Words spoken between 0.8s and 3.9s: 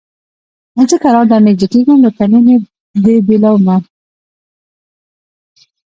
زه کرار درنیژدې کېږم له تنې دي بېلومه